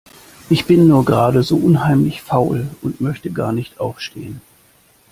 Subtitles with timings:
[0.49, 4.41] Ich bin nur gerade so unheimlich faul und möchte gar nicht aufstehen.